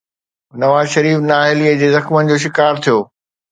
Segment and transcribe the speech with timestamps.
[0.61, 2.99] نواز شريف نااهليءَ جي زخمن جو شڪار ٿيو.